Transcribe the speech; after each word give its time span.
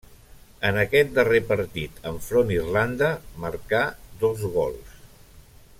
En 0.69 0.77
aquest 0.83 1.11
darrer 1.17 1.41
partit 1.51 1.99
enfront 2.13 2.55
Irlanda 2.57 3.11
marcà 3.45 3.83
dos 4.25 4.47
gols. 4.57 4.99